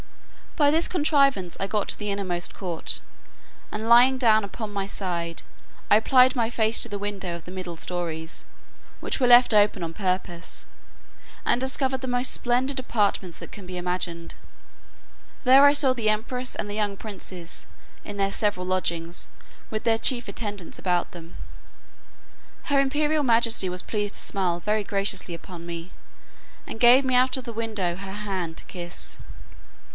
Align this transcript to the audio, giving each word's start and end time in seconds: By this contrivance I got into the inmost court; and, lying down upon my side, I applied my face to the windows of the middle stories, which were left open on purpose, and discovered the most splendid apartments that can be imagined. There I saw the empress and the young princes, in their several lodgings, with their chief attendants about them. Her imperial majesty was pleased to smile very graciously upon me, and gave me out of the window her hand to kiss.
By 0.57 0.69
this 0.71 0.87
contrivance 0.87 1.55
I 1.59 1.67
got 1.67 1.83
into 1.83 1.97
the 1.97 2.09
inmost 2.09 2.53
court; 2.55 2.99
and, 3.71 3.87
lying 3.87 4.17
down 4.17 4.43
upon 4.43 4.73
my 4.73 4.85
side, 4.85 5.43
I 5.89 5.95
applied 5.95 6.35
my 6.35 6.49
face 6.49 6.81
to 6.81 6.89
the 6.89 6.99
windows 6.99 7.37
of 7.39 7.45
the 7.45 7.51
middle 7.51 7.77
stories, 7.77 8.45
which 8.99 9.19
were 9.19 9.27
left 9.27 9.53
open 9.53 9.81
on 9.83 9.93
purpose, 9.93 10.65
and 11.45 11.61
discovered 11.61 12.01
the 12.01 12.07
most 12.07 12.31
splendid 12.31 12.79
apartments 12.79 13.37
that 13.39 13.51
can 13.51 13.65
be 13.65 13.77
imagined. 13.77 14.33
There 15.45 15.65
I 15.65 15.71
saw 15.73 15.93
the 15.93 16.09
empress 16.09 16.55
and 16.55 16.69
the 16.69 16.75
young 16.75 16.97
princes, 16.97 17.65
in 18.03 18.17
their 18.17 18.31
several 18.31 18.65
lodgings, 18.65 19.29
with 19.69 19.83
their 19.83 19.99
chief 19.99 20.27
attendants 20.27 20.77
about 20.79 21.11
them. 21.11 21.37
Her 22.65 22.79
imperial 22.79 23.23
majesty 23.23 23.69
was 23.69 23.83
pleased 23.83 24.15
to 24.15 24.19
smile 24.21 24.59
very 24.59 24.83
graciously 24.83 25.33
upon 25.35 25.65
me, 25.65 25.91
and 26.67 26.79
gave 26.79 27.05
me 27.05 27.13
out 27.15 27.37
of 27.37 27.43
the 27.45 27.53
window 27.53 27.95
her 27.95 28.13
hand 28.25 28.57
to 28.57 28.65
kiss. 28.65 29.19